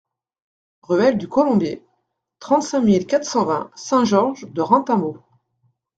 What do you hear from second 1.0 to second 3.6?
du Colombier, trente-cinq mille quatre cent